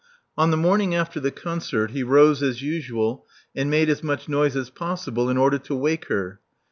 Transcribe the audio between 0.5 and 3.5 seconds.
morning after the concert he rose as usual,